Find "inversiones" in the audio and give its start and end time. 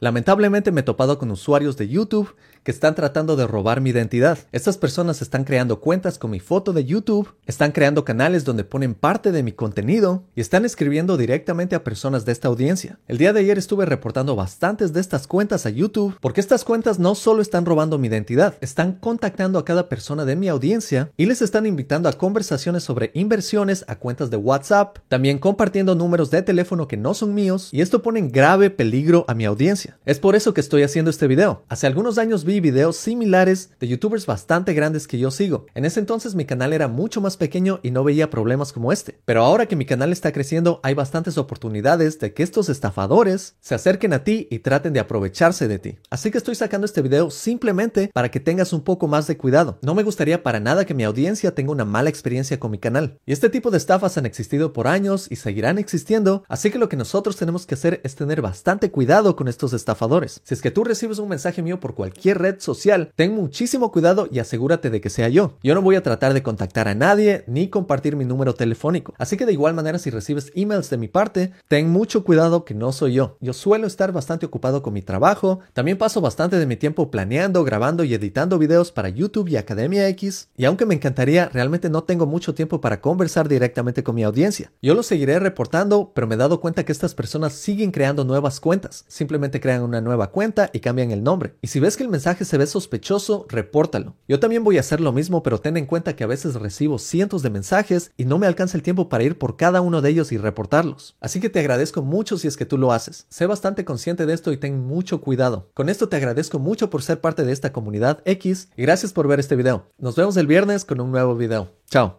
23.12-23.84